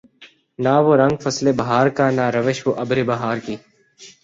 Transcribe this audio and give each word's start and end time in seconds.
نہ 0.59 0.73
وہ 0.79 0.95
رنگ 0.95 1.15
فصل 1.21 1.51
بہار 1.51 1.87
کا 1.89 2.09
نہ 2.11 2.25
روش 2.29 2.65
وہ 2.67 2.73
ابر 2.75 3.03
بہار 3.03 3.37
کی 3.45 3.55